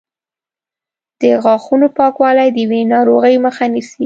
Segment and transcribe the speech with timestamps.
[1.21, 3.99] د غاښونو پاکوالی د وینې ناروغیو مخه نیسي.